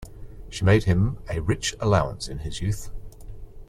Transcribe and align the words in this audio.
She 0.49 0.65
made 0.65 0.85
him 0.85 1.19
a 1.29 1.41
rich 1.43 1.75
allowance 1.79 2.27
in 2.27 2.39
his 2.39 2.59
youth. 2.59 2.89